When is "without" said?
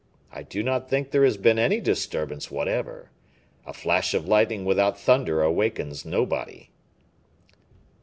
4.65-4.99